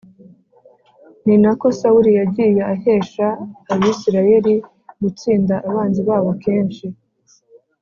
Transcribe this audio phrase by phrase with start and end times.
[1.25, 3.27] Ni na ko sawuli yagiye ahesha
[3.73, 4.53] abisirayeli
[5.01, 6.85] gutsinda abanzi babo kenshi